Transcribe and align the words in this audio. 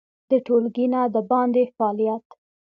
د 0.29 0.31
ټولګي 0.45 0.85
نه 0.93 1.01
د 1.13 1.15
باندې 1.29 1.63
فعالیت 1.75 2.25